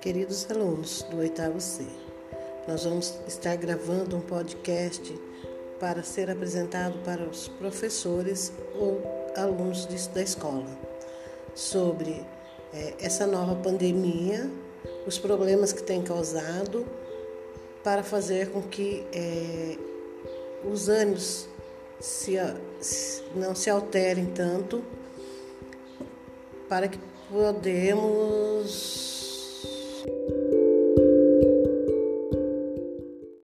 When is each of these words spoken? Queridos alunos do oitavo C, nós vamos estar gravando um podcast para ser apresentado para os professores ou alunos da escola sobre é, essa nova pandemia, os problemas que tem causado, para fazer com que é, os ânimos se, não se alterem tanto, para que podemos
Queridos 0.00 0.50
alunos 0.50 1.02
do 1.10 1.18
oitavo 1.18 1.60
C, 1.60 1.84
nós 2.66 2.84
vamos 2.84 3.18
estar 3.28 3.54
gravando 3.56 4.16
um 4.16 4.20
podcast 4.22 5.14
para 5.78 6.02
ser 6.02 6.30
apresentado 6.30 6.98
para 7.04 7.22
os 7.24 7.48
professores 7.48 8.50
ou 8.74 9.02
alunos 9.36 9.84
da 10.06 10.22
escola 10.22 10.66
sobre 11.54 12.24
é, 12.72 12.94
essa 12.98 13.26
nova 13.26 13.54
pandemia, 13.56 14.50
os 15.06 15.18
problemas 15.18 15.70
que 15.70 15.82
tem 15.82 16.00
causado, 16.02 16.86
para 17.84 18.02
fazer 18.02 18.50
com 18.52 18.62
que 18.62 19.04
é, 19.12 19.76
os 20.64 20.88
ânimos 20.88 21.46
se, 22.00 22.38
não 23.34 23.54
se 23.54 23.68
alterem 23.68 24.24
tanto, 24.32 24.82
para 26.70 26.88
que 26.88 26.98
podemos 27.30 29.19